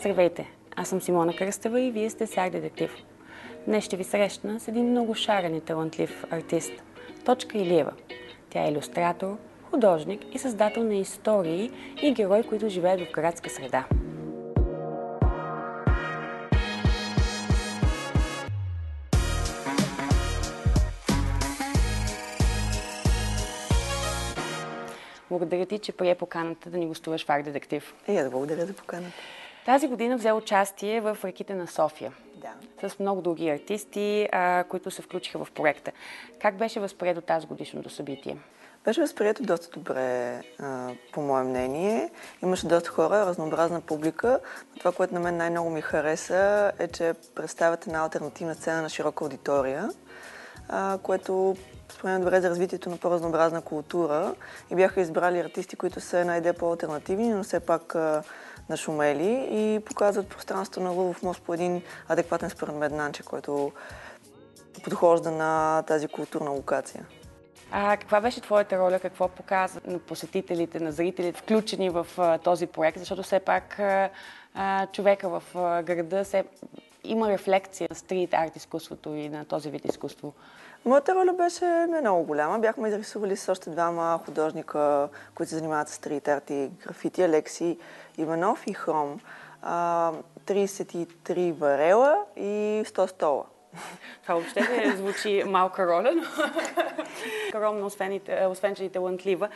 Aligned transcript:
Здравейте, 0.00 0.50
аз 0.76 0.88
съм 0.88 1.00
Симона 1.00 1.36
Кръстева 1.36 1.80
и 1.80 1.90
вие 1.90 2.10
сте 2.10 2.26
Сяр 2.26 2.50
Детектив. 2.50 2.94
Днес 3.66 3.84
ще 3.84 3.96
ви 3.96 4.04
срещна 4.04 4.60
с 4.60 4.68
един 4.68 4.90
много 4.90 5.14
шарен 5.14 5.54
и 5.54 5.60
талантлив 5.60 6.24
артист– 6.30 6.72
Точка 7.24 7.58
Илиева. 7.58 7.92
Тя 8.50 8.64
е 8.64 8.70
иллюстратор, 8.70 9.36
художник 9.70 10.34
и 10.34 10.38
създател 10.38 10.84
на 10.84 10.94
истории 10.94 11.70
и 12.02 12.12
герои, 12.12 12.42
които 12.42 12.68
живеят 12.68 13.00
в 13.00 13.12
градска 13.12 13.50
среда. 13.50 13.84
Благодаря 25.28 25.66
ти, 25.66 25.78
че 25.78 25.92
прие 25.92 26.14
поканата 26.14 26.70
да 26.70 26.78
ни 26.78 26.86
гостуваш 26.86 27.26
в 27.26 27.30
Арт 27.30 27.44
Детектив. 27.44 27.94
И 28.08 28.16
аз 28.16 28.30
благодаря 28.30 28.66
за 28.66 28.72
поканата. 28.72 29.16
Тази 29.66 29.88
година 29.88 30.16
взе 30.16 30.32
участие 30.32 31.00
в 31.00 31.18
реките 31.24 31.54
на 31.54 31.66
София. 31.66 32.12
Да. 32.34 32.88
С 32.88 32.98
много 32.98 33.22
други 33.22 33.48
артисти, 33.48 34.28
а, 34.32 34.64
които 34.68 34.90
се 34.90 35.02
включиха 35.02 35.44
в 35.44 35.50
проекта. 35.50 35.92
Как 36.40 36.56
беше 36.56 36.80
възприето 36.80 37.20
тази 37.20 37.46
годишното 37.46 37.90
събитие? 37.90 38.36
Беше 38.84 39.00
възприето 39.00 39.42
доста 39.42 39.78
добре, 39.78 40.42
а, 40.58 40.90
по 41.12 41.20
мое 41.20 41.42
мнение. 41.42 42.10
Имаше 42.42 42.66
доста 42.66 42.90
хора, 42.90 43.26
разнообразна 43.26 43.80
публика. 43.80 44.40
Това, 44.78 44.92
което 44.92 45.14
на 45.14 45.20
мен 45.20 45.36
най-много 45.36 45.70
ми 45.70 45.80
хареса, 45.80 46.72
е, 46.78 46.88
че 46.88 47.14
представят 47.34 47.86
една 47.86 48.02
альтернативна 48.02 48.54
сцена 48.54 48.82
на 48.82 48.88
широка 48.88 49.24
аудитория, 49.24 49.90
а, 50.68 50.98
което 51.02 51.56
според 51.88 52.04
мен 52.12 52.20
добре 52.20 52.40
за 52.40 52.50
развитието 52.50 52.90
на 52.90 52.96
по-разнообразна 52.96 53.62
култура. 53.62 54.34
И 54.70 54.74
бяха 54.74 55.00
избрали 55.00 55.38
артисти, 55.38 55.76
които 55.76 56.00
са 56.00 56.18
една 56.18 56.36
идея 56.36 56.54
по-алтернативни, 56.54 57.28
но 57.28 57.42
все 57.42 57.60
пак 57.60 57.96
нашумели 58.70 59.48
и 59.50 59.80
показват 59.80 60.28
пространството 60.28 60.80
на 60.80 60.90
Лъвов 60.90 61.22
мост 61.22 61.42
по 61.42 61.54
един 61.54 61.82
адекватен 62.08 62.50
според 62.50 62.74
мен 62.74 62.96
начин, 62.96 63.24
който 63.28 63.72
подхожда 64.84 65.30
на 65.30 65.82
тази 65.82 66.08
културна 66.08 66.50
локация. 66.50 67.06
А 67.72 67.96
каква 67.96 68.20
беше 68.20 68.40
твоята 68.40 68.78
роля? 68.78 68.98
Какво 68.98 69.28
показа 69.28 69.80
на 69.84 69.98
посетителите, 69.98 70.80
на 70.80 70.92
зрителите, 70.92 71.40
включени 71.40 71.90
в 71.90 72.06
а, 72.18 72.38
този 72.38 72.66
проект? 72.66 72.98
Защото 72.98 73.22
все 73.22 73.40
пак 73.40 73.78
а, 73.78 74.86
човека 74.92 75.28
в 75.28 75.42
а, 75.54 75.82
града 75.82 76.24
се, 76.24 76.44
има 77.04 77.28
рефлекция 77.28 77.86
на 77.90 77.96
стрит 77.96 78.34
арт 78.34 78.56
изкуството 78.56 79.14
и 79.14 79.28
на 79.28 79.44
този 79.44 79.70
вид 79.70 79.84
изкуство. 79.84 80.32
Моята 80.84 81.14
роля 81.14 81.32
беше 81.32 81.64
не 81.64 82.00
много 82.00 82.24
голяма. 82.24 82.58
Бяхме 82.58 82.88
изрисували 82.88 83.36
с 83.36 83.48
още 83.48 83.70
двама 83.70 84.20
художника, 84.24 85.08
които 85.34 85.50
се 85.50 85.56
занимават 85.56 85.88
с 85.88 85.92
стрит 85.92 86.28
арт 86.28 86.50
и 86.50 86.70
графити, 86.86 87.22
Алекси 87.22 87.78
Иванов 88.18 88.66
и 88.66 88.72
Хром. 88.72 89.20
А, 89.62 90.12
33 90.46 91.52
варела 91.52 92.24
и 92.36 92.82
100 92.86 93.06
стола. 93.06 93.44
Това 94.22 94.34
въобще 94.34 94.60
не 94.60 94.96
звучи 94.96 95.44
малка 95.46 95.86
роля, 95.86 96.12
но 96.16 96.22
скромно, 97.48 97.86
освен, 97.86 98.20
освен 98.48 98.74
че 98.74 98.84
и 98.84 98.88
талантлива. 98.88 99.48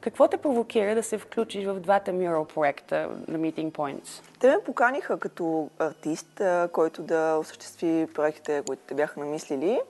Какво 0.00 0.28
те 0.28 0.36
провокира 0.36 0.94
да 0.94 1.02
се 1.02 1.18
включиш 1.18 1.64
в 1.64 1.80
двата 1.80 2.12
мюрал 2.12 2.44
проекта 2.44 3.08
на 3.28 3.38
Meeting 3.38 3.72
Points? 3.72 4.22
Те 4.40 4.48
ме 4.48 4.56
поканиха 4.66 5.18
като 5.18 5.70
артист, 5.78 6.42
който 6.72 7.02
да 7.02 7.36
осъществи 7.40 8.06
проектите, 8.14 8.62
които 8.66 8.82
те 8.86 8.94
бяха 8.94 9.20
намислили. 9.20 9.80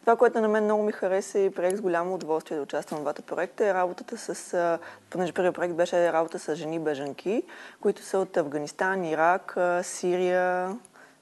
Това, 0.00 0.16
което 0.16 0.40
на 0.40 0.48
мен 0.48 0.64
много 0.64 0.82
ми 0.82 0.92
хареса 0.92 1.38
и 1.38 1.50
приех 1.50 1.76
с 1.76 1.80
голямо 1.80 2.14
удоволствие 2.14 2.56
да 2.56 2.62
участвам 2.62 3.00
в 3.00 3.02
двата 3.02 3.22
проекта 3.22 3.66
е 3.66 3.74
работата 3.74 4.18
с, 4.18 4.78
понеже 5.10 5.32
първият 5.32 5.54
проект 5.54 5.74
беше 5.74 6.12
работа 6.12 6.38
с 6.38 6.54
жени 6.54 6.78
бежанки, 6.78 7.42
които 7.80 8.02
са 8.02 8.18
от 8.18 8.36
Афганистан, 8.36 9.04
Ирак, 9.04 9.56
Сирия 9.82 10.76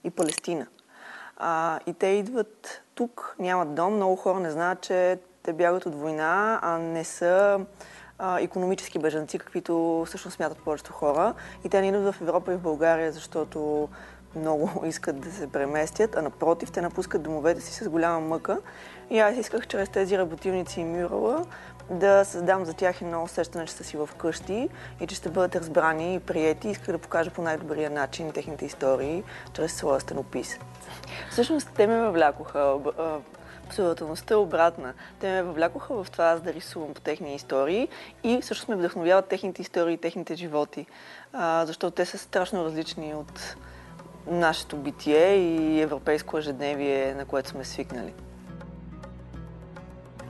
и 0.05 0.11
Палестина. 0.11 0.67
А, 1.39 1.81
и 1.87 1.93
те 1.93 2.07
идват 2.07 2.83
тук, 2.95 3.37
нямат 3.39 3.75
дом, 3.75 3.95
много 3.95 4.17
хора 4.17 4.41
не 4.41 4.51
знаят, 4.51 4.81
че 4.81 5.19
те 5.43 5.53
бягат 5.53 5.87
от 5.87 5.95
война, 5.95 6.59
а 6.63 6.79
не 6.79 7.05
са 7.05 7.61
а, 8.19 8.41
економически 8.41 8.99
бежанци, 8.99 9.39
каквито 9.39 10.05
всъщност 10.07 10.37
смятат 10.37 10.59
повечето 10.59 10.93
хора. 10.93 11.35
И 11.65 11.69
те 11.69 11.81
не 11.81 11.89
идват 11.89 12.15
в 12.15 12.21
Европа 12.21 12.53
и 12.53 12.57
в 12.57 12.61
България, 12.61 13.13
защото 13.13 13.89
много 14.37 14.71
искат 14.87 15.21
да 15.21 15.33
се 15.33 15.47
преместят, 15.47 16.17
а 16.17 16.23
напротив, 16.23 16.71
те 16.71 16.81
напускат 16.81 17.23
домовете 17.23 17.61
си 17.61 17.85
с 17.85 17.89
голяма 17.89 18.21
мъка. 18.21 18.59
И 19.11 19.19
аз 19.19 19.37
исках 19.37 19.67
чрез 19.67 19.89
тези 19.89 20.19
работилници 20.19 20.81
и 20.81 20.85
мюрала 20.85 21.45
да 21.91 22.25
създам 22.25 22.65
за 22.65 22.75
тях 22.75 23.03
едно 23.03 23.23
усещане, 23.23 23.67
че 23.67 23.73
са 23.73 23.85
си 23.85 23.97
в 23.97 24.09
къщи 24.19 24.69
и 25.01 25.07
че 25.07 25.15
ще 25.15 25.29
бъдат 25.29 25.57
разбрани 25.57 26.15
и 26.15 26.21
приети. 26.21 26.69
Исках 26.69 26.93
да 26.93 26.99
покажа 26.99 27.31
по 27.31 27.43
най-добрия 27.43 27.91
начин 27.91 28.33
техните 28.33 28.65
истории 28.65 29.25
чрез 29.53 29.73
своя 29.73 30.01
стенопис. 30.01 30.59
Всъщност 31.31 31.71
те 31.77 31.87
ме 31.87 32.01
въвлякоха. 32.01 32.77
Последователността 33.69 34.35
е 34.35 34.37
обратна. 34.37 34.95
Те 35.21 35.31
ме 35.31 35.43
въвлякоха 35.43 36.05
в 36.05 36.11
това 36.11 36.25
аз 36.25 36.41
да 36.41 36.53
рисувам 36.53 36.95
по 36.95 37.01
техни 37.01 37.35
истории 37.35 37.89
и 38.25 38.41
всъщност 38.41 38.69
ме 38.69 38.77
вдъхновяват 38.77 39.27
техните 39.27 39.63
истории 39.63 39.95
и 39.95 39.99
техните 39.99 40.35
животи, 40.35 40.87
защото 41.65 41.91
те 41.91 42.07
са 42.07 42.19
страшно 42.19 42.65
различни 42.65 43.15
от 43.15 43.57
нашето 44.27 44.77
битие 44.77 45.37
и 45.37 45.81
европейско 45.81 46.39
ежедневие, 46.39 47.15
на 47.15 47.25
което 47.25 47.49
сме 47.49 47.65
свикнали. 47.65 48.15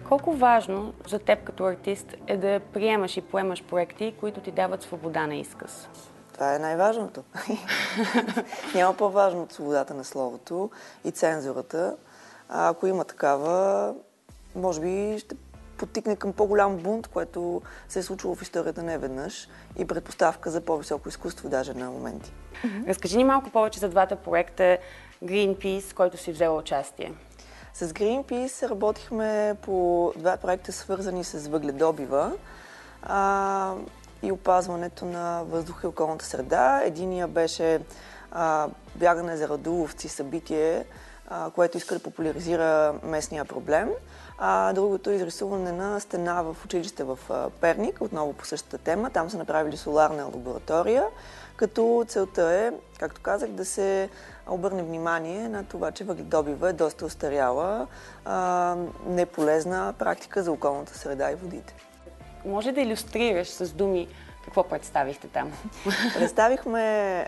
Колко 0.08 0.32
важно 0.32 0.94
за 1.08 1.18
теб 1.18 1.44
като 1.44 1.64
артист 1.64 2.14
е 2.26 2.36
да 2.36 2.60
приемаш 2.72 3.16
и 3.16 3.20
поемаш 3.20 3.64
проекти, 3.64 4.14
които 4.20 4.40
ти 4.40 4.50
дават 4.50 4.82
свобода 4.82 5.26
на 5.26 5.34
изказ? 5.34 5.88
Това 6.34 6.54
е 6.54 6.58
най-важното. 6.58 7.24
Няма 8.74 8.96
по-важно 8.96 9.42
от 9.42 9.52
свободата 9.52 9.94
на 9.94 10.04
словото 10.04 10.70
и 11.04 11.10
цензурата. 11.10 11.96
А 12.48 12.68
ако 12.68 12.86
има 12.86 13.04
такава, 13.04 13.94
може 14.54 14.80
би 14.80 15.18
ще 15.18 15.36
потикне 15.78 16.16
към 16.16 16.32
по-голям 16.32 16.76
бунт, 16.76 17.08
което 17.08 17.62
се 17.88 17.98
е 17.98 18.02
случило 18.02 18.34
в 18.34 18.42
историята 18.42 18.82
не 18.82 18.98
веднъж 18.98 19.48
и 19.78 19.84
предпоставка 19.84 20.50
за 20.50 20.60
по-високо 20.60 21.08
изкуство 21.08 21.48
даже 21.48 21.74
на 21.74 21.90
моменти. 21.90 22.32
Разкажи 22.88 23.16
ни 23.16 23.24
малко 23.24 23.50
повече 23.50 23.80
за 23.80 23.88
двата 23.88 24.16
проекта 24.16 24.78
Greenpeace, 25.24 25.94
който 25.94 26.16
си 26.16 26.32
взела 26.32 26.58
участие. 26.58 27.12
С 27.78 27.88
Greenpeace 27.88 28.68
работихме 28.70 29.56
по 29.62 30.12
два 30.16 30.36
проекта, 30.36 30.72
свързани 30.72 31.24
с 31.24 31.48
въгледобива 31.48 32.32
а, 33.02 33.74
и 34.22 34.32
опазването 34.32 35.04
на 35.04 35.42
въздуха 35.44 35.86
и 35.86 35.88
околната 35.88 36.24
среда. 36.24 36.80
Единия 36.84 37.28
беше 37.28 37.80
а, 38.32 38.68
бягане 38.96 39.36
за 39.36 39.48
радуловци 39.48 40.08
събитие, 40.08 40.84
което 41.54 41.76
иска 41.76 41.94
да 41.94 42.02
популяризира 42.02 42.94
местния 43.02 43.44
проблем. 43.44 43.88
А 44.38 44.72
другото 44.72 45.10
е 45.10 45.14
изрисуване 45.14 45.72
на 45.72 46.00
стена 46.00 46.42
в 46.42 46.56
училище 46.64 47.04
в 47.04 47.18
Перник, 47.60 48.00
отново 48.00 48.32
по 48.32 48.46
същата 48.46 48.78
тема. 48.78 49.10
Там 49.10 49.30
са 49.30 49.38
направили 49.38 49.76
соларна 49.76 50.24
лаборатория, 50.24 51.04
като 51.56 52.04
целта 52.08 52.52
е, 52.52 52.72
както 52.98 53.20
казах, 53.20 53.50
да 53.50 53.64
се 53.64 54.08
обърне 54.48 54.82
внимание 54.82 55.48
на 55.48 55.64
това, 55.64 55.90
че 55.90 56.04
въгледобива 56.04 56.70
е 56.70 56.72
доста 56.72 57.06
устаряла, 57.06 57.86
неполезна 59.06 59.94
практика 59.98 60.42
за 60.42 60.52
околната 60.52 60.98
среда 60.98 61.30
и 61.30 61.34
водите. 61.34 61.74
Може 62.44 62.72
да 62.72 62.80
иллюстрираш 62.80 63.48
с 63.48 63.72
думи 63.72 64.08
какво 64.48 64.64
представихте 64.64 65.28
там? 65.28 65.52
Представихме 66.14 66.82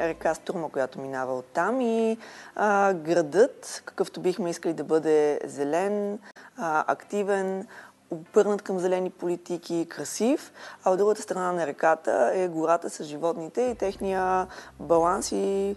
река 0.08 0.34
Стурма, 0.34 0.70
която 0.70 1.00
минава 1.00 1.38
от 1.38 1.44
там 1.44 1.80
и 1.80 2.18
а, 2.56 2.92
градът, 2.92 3.82
какъвто 3.84 4.20
бихме 4.20 4.50
искали 4.50 4.72
да 4.72 4.84
бъде 4.84 5.40
зелен, 5.44 6.18
а, 6.56 6.84
активен, 6.92 7.66
обърнат 8.10 8.62
към 8.62 8.78
зелени 8.78 9.10
политики, 9.10 9.86
красив, 9.90 10.52
а 10.84 10.90
от 10.90 10.98
другата 10.98 11.22
страна 11.22 11.52
на 11.52 11.66
реката 11.66 12.30
е 12.34 12.48
гората 12.48 12.90
с 12.90 13.04
животните 13.04 13.62
и 13.62 13.74
техния 13.74 14.46
баланс 14.78 15.32
и 15.32 15.76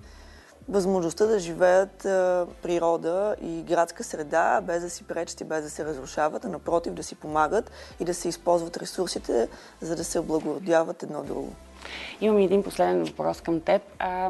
възможността 0.70 1.26
да 1.26 1.40
живеят 1.40 2.06
а, 2.06 2.48
природа 2.62 3.36
и 3.42 3.62
градска 3.62 4.04
среда, 4.04 4.62
без 4.62 4.82
да 4.82 4.90
си 4.90 5.04
пречат 5.04 5.42
и 5.42 5.44
без 5.44 5.64
да 5.64 5.70
се 5.70 5.86
разрушават, 5.86 6.46
а 6.46 6.50
напротив 6.50 6.94
да 6.94 7.04
си 7.04 7.16
помагат 7.16 7.72
и 8.00 8.06
да 8.06 8.14
се 8.14 8.30
използват 8.30 8.78
ресурсите, 8.78 9.50
за 9.82 9.96
да 9.96 10.04
се 10.04 10.20
облагородяват 10.20 11.04
едно 11.04 11.24
друго. 11.24 11.54
Имам 12.22 12.38
един 12.38 12.64
последен 12.64 13.04
въпрос 13.04 13.42
към 13.42 13.62
теб. 13.62 13.82
А, 14.00 14.30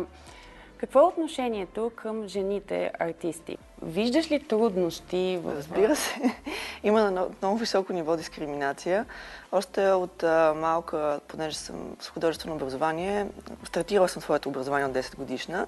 какво 0.77 0.99
е 0.99 1.03
отношението 1.03 1.91
към 1.95 2.27
жените 2.27 2.91
артисти? 2.99 3.57
Виждаш 3.85 4.31
ли 4.31 4.39
трудности? 4.39 5.39
В... 5.43 5.55
Разбира 5.57 5.95
се. 5.95 6.15
Има 6.83 7.11
на 7.11 7.27
много 7.41 7.57
високо 7.57 7.93
ниво 7.93 8.17
дискриминация. 8.17 9.05
Още 9.51 9.91
от 9.91 10.23
а, 10.23 10.53
малка, 10.57 11.19
понеже 11.27 11.57
съм 11.57 11.75
с 11.99 12.09
художествено 12.09 12.55
образование, 12.55 13.27
стартирала 13.63 14.09
съм 14.09 14.21
своето 14.21 14.49
образование 14.49 14.87
от 14.87 14.93
10 14.93 15.15
годишна 15.15 15.67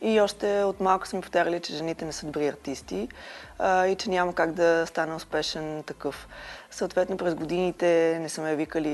и 0.00 0.20
още 0.20 0.62
от 0.62 0.80
малка 0.80 1.08
са 1.08 1.16
ми 1.16 1.22
повтаряли, 1.22 1.60
че 1.60 1.76
жените 1.76 2.04
не 2.04 2.12
са 2.12 2.26
добри 2.26 2.46
артисти 2.46 3.08
а, 3.58 3.86
и 3.86 3.96
че 3.96 4.10
няма 4.10 4.34
как 4.34 4.52
да 4.52 4.84
стане 4.86 5.14
успешен 5.14 5.82
такъв. 5.82 6.28
Съответно, 6.72 7.16
през 7.16 7.34
годините 7.34 8.18
не 8.20 8.28
са 8.28 8.42
ме 8.42 8.56
викали, 8.56 8.88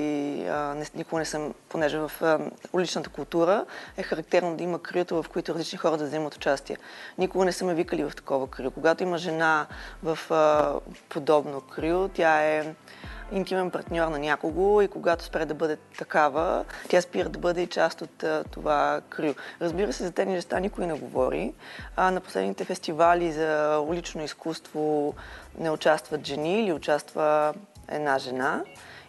не, 0.77 0.87
никога 0.95 1.19
не 1.19 1.25
съм, 1.25 1.55
понеже 1.69 1.99
в 1.99 2.13
а, 2.21 2.39
уличната 2.73 3.11
култура 3.11 3.65
е 3.97 4.03
характерно 4.03 4.57
да 4.57 4.65
има 4.65 4.83
крюто, 4.83 5.23
в 5.23 5.29
които 5.29 5.55
различни 5.55 5.79
хора 5.79 5.97
да 5.97 6.05
вземат 6.05 6.35
участие. 6.35 6.77
Никога 7.19 7.45
не 7.45 7.53
са 7.53 7.65
ме 7.65 7.75
викали 7.75 8.05
в 8.05 8.13
такова 8.17 8.47
крю. 8.47 8.71
Когато 8.71 9.03
има 9.03 9.19
жена 9.19 9.67
в 10.03 10.19
а, 10.31 10.75
подобно 11.09 11.61
крю, 11.61 12.09
тя 12.09 12.43
е 12.43 12.75
интимен 13.33 13.71
партньор 13.71 14.09
на 14.09 14.19
някого 14.19 14.83
и 14.83 14.89
когато 14.89 15.25
спре 15.25 15.45
да 15.45 15.55
бъде 15.55 15.77
такава, 15.99 16.65
тя 16.89 17.01
спира 17.01 17.29
да 17.29 17.39
бъде 17.39 17.63
и 17.63 17.67
част 17.67 18.03
от 18.03 18.23
а, 18.23 18.45
това 18.51 19.01
крю. 19.09 19.35
Разбира 19.61 19.93
се, 19.93 20.05
за 20.05 20.13
те 20.13 20.25
неща 20.25 20.61
никой 20.61 20.87
не 20.87 20.95
говори. 20.95 21.55
А, 21.97 22.11
на 22.11 22.21
последните 22.21 22.65
фестивали 22.65 23.33
за 23.33 23.81
улично 23.89 24.25
изкуство 24.25 25.15
не 25.59 25.71
участват 25.71 26.27
жени 26.27 26.61
или 26.61 26.73
участва 26.73 27.55
една 27.89 28.19
жена 28.19 28.63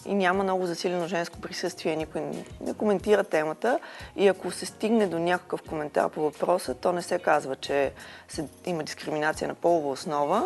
и 0.05 0.15
няма 0.15 0.43
много 0.43 0.65
засилено 0.65 1.07
женско 1.07 1.41
присъствие, 1.41 1.95
никой 1.95 2.21
не 2.61 2.73
коментира 2.73 3.23
темата 3.23 3.79
и 4.15 4.27
ако 4.27 4.51
се 4.51 4.65
стигне 4.65 5.07
до 5.07 5.19
някакъв 5.19 5.61
коментар 5.61 6.09
по 6.09 6.21
въпроса, 6.21 6.73
то 6.73 6.91
не 6.93 7.01
се 7.01 7.19
казва, 7.19 7.55
че 7.55 7.91
се, 8.27 8.47
има 8.65 8.83
дискриминация 8.83 9.47
на 9.47 9.55
полова 9.55 9.89
основа, 9.89 10.43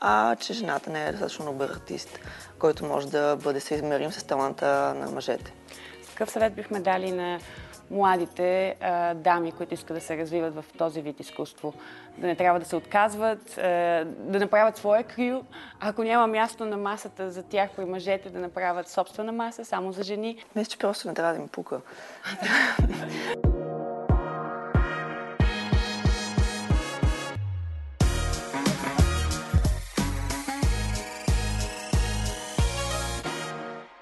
а 0.00 0.36
че 0.36 0.52
жената 0.52 0.90
не 0.90 1.06
е 1.06 1.12
достатъчно 1.12 1.44
добър 1.44 1.68
артист, 1.70 2.18
който 2.58 2.84
може 2.84 3.08
да 3.08 3.36
бъде 3.36 3.60
съизмерим 3.60 4.12
с 4.12 4.24
таланта 4.24 4.94
на 4.96 5.10
мъжете. 5.10 5.52
Какъв 6.08 6.30
съвет 6.30 6.54
бихме 6.54 6.80
дали 6.80 7.12
на 7.12 7.40
младите 7.90 8.76
а, 8.80 9.14
дами, 9.14 9.52
които 9.52 9.74
искат 9.74 9.96
да 9.96 10.00
се 10.00 10.16
развиват 10.16 10.54
в 10.54 10.64
този 10.78 11.02
вид 11.02 11.20
изкуство. 11.20 11.74
Да 12.18 12.26
не 12.26 12.36
трябва 12.36 12.60
да 12.60 12.66
се 12.66 12.76
отказват, 12.76 13.58
а, 13.58 13.62
да 14.04 14.38
направят 14.38 14.76
своя 14.76 15.04
крил. 15.04 15.44
Ако 15.80 16.02
няма 16.02 16.26
място 16.26 16.64
на 16.64 16.76
масата 16.76 17.30
за 17.30 17.42
тях 17.42 17.70
при 17.76 17.84
мъжете, 17.84 18.30
да 18.30 18.38
направят 18.38 18.88
собствена 18.88 19.32
маса 19.32 19.64
само 19.64 19.92
за 19.92 20.02
жени. 20.02 20.44
Мисля, 20.56 20.70
че 20.70 20.78
просто 20.78 21.08
не 21.08 21.14
трябва 21.14 21.34
да 21.34 21.40
им 21.40 21.48
пука. 21.48 21.80